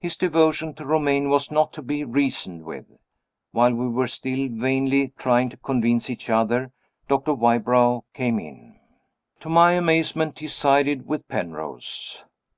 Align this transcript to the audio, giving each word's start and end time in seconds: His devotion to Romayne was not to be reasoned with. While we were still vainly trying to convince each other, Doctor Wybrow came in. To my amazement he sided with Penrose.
His 0.00 0.18
devotion 0.18 0.74
to 0.74 0.84
Romayne 0.84 1.30
was 1.30 1.50
not 1.50 1.72
to 1.72 1.80
be 1.80 2.04
reasoned 2.04 2.62
with. 2.64 2.84
While 3.52 3.72
we 3.72 3.88
were 3.88 4.06
still 4.06 4.50
vainly 4.50 5.14
trying 5.16 5.48
to 5.48 5.56
convince 5.56 6.10
each 6.10 6.28
other, 6.28 6.72
Doctor 7.08 7.32
Wybrow 7.32 8.04
came 8.12 8.38
in. 8.38 8.78
To 9.40 9.48
my 9.48 9.72
amazement 9.72 10.40
he 10.40 10.48
sided 10.48 11.06
with 11.06 11.26
Penrose. 11.26 12.22